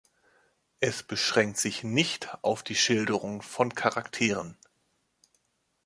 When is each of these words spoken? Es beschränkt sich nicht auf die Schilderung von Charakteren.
Es 0.79 1.03
beschränkt 1.03 1.57
sich 1.59 1.83
nicht 1.83 2.35
auf 2.41 2.63
die 2.63 2.73
Schilderung 2.73 3.43
von 3.43 3.75
Charakteren. 3.75 4.57